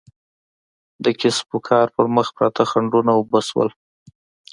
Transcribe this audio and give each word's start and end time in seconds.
د 1.03 1.05
کسب 1.21 1.47
و 1.55 1.57
کار 1.67 1.87
پر 1.95 2.05
مخ 2.15 2.27
پراته 2.35 2.63
خنډونه 2.71 3.11
اوبه 3.15 3.39
شول. 3.49 3.69